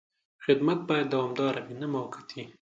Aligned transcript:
خدمت 0.45 0.79
باید 0.89 1.11
دوامداره 1.13 1.61
وي، 1.65 1.75
نه 1.81 1.87
موقتي. 1.93 2.43